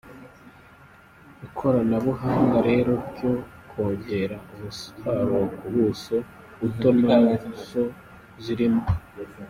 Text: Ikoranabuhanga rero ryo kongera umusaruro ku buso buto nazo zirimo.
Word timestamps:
Ikoranabuhanga 1.45 2.57
rero 2.69 2.93
ryo 3.09 3.31
kongera 3.69 4.35
umusaruro 4.53 5.37
ku 5.57 5.65
buso 5.73 6.15
buto 6.59 6.89
nazo 7.01 7.83
zirimo. 8.43 8.81